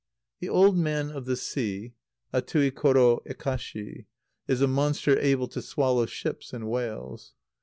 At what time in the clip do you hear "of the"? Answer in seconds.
1.11-1.35